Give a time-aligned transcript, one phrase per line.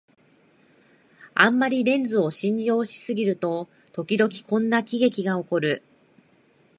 [1.35, 5.83] あんまりレンズを信用しすぎると、ときどきこんな喜劇がおこる